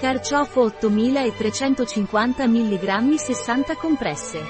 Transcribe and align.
Carciofo 0.00 0.62
8350 0.62 2.46
mg 2.46 3.14
60 3.16 3.76
compresse. 3.76 4.42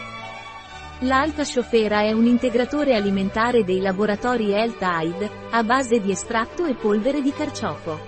L'alta 1.00 1.42
ciofera 1.42 2.02
è 2.02 2.12
un 2.12 2.26
integratore 2.26 2.94
alimentare 2.94 3.64
dei 3.64 3.80
laboratori 3.80 4.52
Health 4.52 4.80
a 5.50 5.64
base 5.64 5.98
di 5.98 6.12
estratto 6.12 6.66
e 6.66 6.76
polvere 6.76 7.20
di 7.20 7.32
carciofo. 7.32 7.98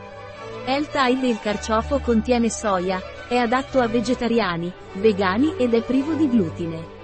Health 0.67 0.95
il 1.27 1.41
carciofo 1.41 1.99
contiene 1.99 2.49
soia, 2.49 3.03
è 3.29 3.35
adatto 3.35 3.81
a 3.81 3.89
vegetariani, 3.89 4.73
vegani 4.93 5.57
ed 5.57 5.75
è 5.75 5.83
privo 5.83 6.13
di 6.13 6.29
glutine. 6.29 7.02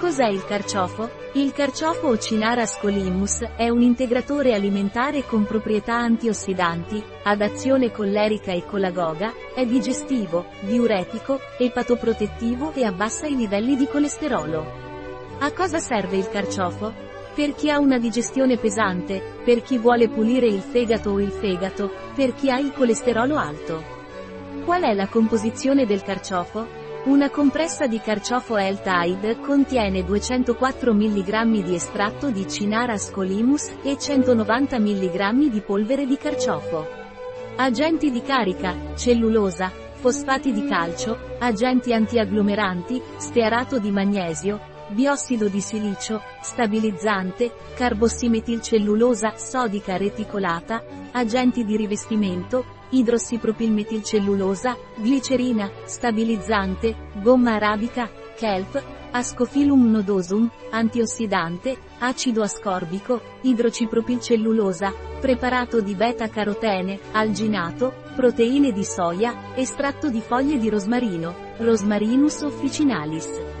Cos'è 0.00 0.28
il 0.28 0.46
carciofo? 0.46 1.10
Il 1.34 1.52
carciofo 1.52 2.06
o 2.06 2.16
Cinara 2.16 2.64
scolimus 2.64 3.42
è 3.54 3.68
un 3.68 3.82
integratore 3.82 4.54
alimentare 4.54 5.26
con 5.26 5.44
proprietà 5.44 5.94
antiossidanti, 5.94 7.04
ad 7.24 7.42
azione 7.42 7.92
collerica 7.92 8.50
e 8.50 8.64
colagoga, 8.64 9.30
è 9.54 9.66
digestivo, 9.66 10.46
diuretico, 10.60 11.38
epatoprotettivo 11.58 12.72
e 12.72 12.84
abbassa 12.84 13.26
i 13.26 13.36
livelli 13.36 13.76
di 13.76 13.86
colesterolo. 13.86 14.64
A 15.40 15.52
cosa 15.52 15.78
serve 15.78 16.16
il 16.16 16.30
carciofo? 16.30 16.94
Per 17.34 17.54
chi 17.54 17.70
ha 17.70 17.78
una 17.78 17.98
digestione 17.98 18.56
pesante, 18.56 19.22
per 19.44 19.60
chi 19.60 19.76
vuole 19.76 20.08
pulire 20.08 20.46
il 20.46 20.62
fegato 20.62 21.10
o 21.10 21.20
il 21.20 21.30
fegato, 21.30 21.92
per 22.14 22.32
chi 22.32 22.50
ha 22.50 22.58
il 22.58 22.72
colesterolo 22.72 23.36
alto. 23.36 23.84
Qual 24.64 24.80
è 24.80 24.94
la 24.94 25.08
composizione 25.08 25.84
del 25.84 26.02
carciofo? 26.02 26.79
Una 27.02 27.30
compressa 27.30 27.86
di 27.86 27.98
carciofo 27.98 28.58
L-Tide 28.58 29.40
contiene 29.40 30.04
204 30.04 30.92
mg 30.92 31.62
di 31.62 31.74
estratto 31.74 32.30
di 32.30 32.46
Cinara 32.46 32.98
scolimus 32.98 33.72
e 33.82 33.96
190 33.98 34.78
mg 34.78 35.48
di 35.48 35.60
polvere 35.62 36.04
di 36.04 36.18
carciofo. 36.18 36.86
Agenti 37.56 38.10
di 38.10 38.20
carica, 38.20 38.94
cellulosa, 38.96 39.72
fosfati 39.94 40.52
di 40.52 40.66
calcio, 40.66 41.36
agenti 41.38 41.94
antiagglomeranti, 41.94 43.00
stearato 43.16 43.78
di 43.78 43.90
magnesio, 43.90 44.60
biossido 44.90 45.48
di 45.48 45.60
silicio, 45.60 46.22
stabilizzante, 46.42 47.54
carbossimetilcellulosa 47.74 49.36
sodica 49.36 49.96
reticolata, 49.96 50.82
agenti 51.12 51.64
di 51.64 51.76
rivestimento, 51.76 52.64
idrossipropilmetilcellulosa, 52.90 54.76
glicerina, 54.96 55.70
stabilizzante, 55.84 56.94
gomma 57.22 57.54
arabica, 57.54 58.10
kelp, 58.36 58.82
ascofilum 59.12 59.90
nodosum, 59.90 60.50
antiossidante, 60.70 61.76
acido 61.98 62.42
ascorbico, 62.42 63.20
idrocipropilcellulosa, 63.42 64.92
preparato 65.20 65.80
di 65.80 65.94
beta-carotene, 65.94 66.98
alginato, 67.12 67.94
proteine 68.14 68.72
di 68.72 68.84
soia, 68.84 69.54
estratto 69.54 70.08
di 70.08 70.20
foglie 70.20 70.58
di 70.58 70.68
rosmarino, 70.68 71.48
Rosmarinus 71.58 72.40
officinalis. 72.40 73.59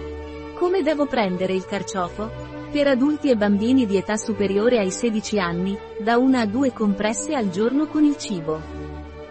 Come 0.60 0.82
devo 0.82 1.06
prendere 1.06 1.54
il 1.54 1.64
carciofo? 1.64 2.30
Per 2.70 2.86
adulti 2.86 3.30
e 3.30 3.34
bambini 3.34 3.86
di 3.86 3.96
età 3.96 4.18
superiore 4.18 4.78
ai 4.78 4.90
16 4.90 5.38
anni, 5.38 5.74
da 5.98 6.18
una 6.18 6.42
a 6.42 6.46
due 6.46 6.70
compresse 6.70 7.34
al 7.34 7.48
giorno 7.48 7.86
con 7.86 8.04
il 8.04 8.18
cibo. 8.18 8.60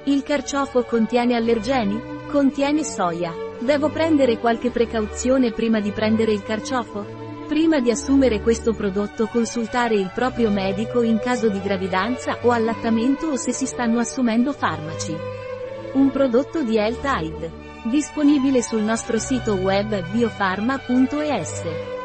Il 0.05 0.23
carciofo 0.23 0.81
contiene 0.85 1.35
allergeni? 1.35 2.01
Contiene 2.31 2.83
soia. 2.83 3.31
Devo 3.59 3.89
prendere 3.89 4.39
qualche 4.39 4.71
precauzione 4.71 5.51
prima 5.51 5.79
di 5.79 5.91
prendere 5.91 6.31
il 6.31 6.41
carciofo? 6.41 7.05
Prima 7.47 7.79
di 7.79 7.91
assumere 7.91 8.41
questo 8.41 8.73
prodotto 8.73 9.27
consultare 9.27 9.93
il 9.93 10.09
proprio 10.11 10.49
medico 10.49 11.03
in 11.03 11.19
caso 11.19 11.47
di 11.47 11.61
gravidanza 11.61 12.39
o 12.41 12.49
allattamento 12.49 13.27
o 13.27 13.35
se 13.35 13.53
si 13.53 13.67
stanno 13.67 13.99
assumendo 13.99 14.51
farmaci. 14.51 15.15
Un 15.91 16.11
prodotto 16.11 16.61
di 16.61 16.77
Health 16.77 17.03
Aid. 17.03 17.51
Disponibile 17.85 18.61
sul 18.61 18.81
nostro 18.81 19.17
sito 19.17 19.55
web 19.55 20.11
biofarma.es. 20.11 21.98